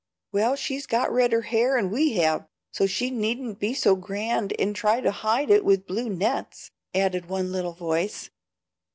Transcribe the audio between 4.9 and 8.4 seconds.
to hide it with blue nets," added one little voice.